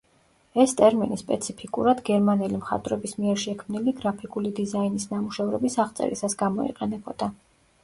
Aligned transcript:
ეს 0.61 0.71
ტერმინი 0.77 1.17
სპეციფიკურად 1.21 2.01
გერმანელი 2.07 2.57
მხატვრების 2.61 3.13
მიერ 3.19 3.39
შექმნილი 3.45 3.95
გრაფიკული 4.01 4.55
დიზაინის 4.63 5.09
ნამუშევრების 5.15 5.81
აღწერისას 5.87 6.41
გამოიყენებოდა. 6.45 7.33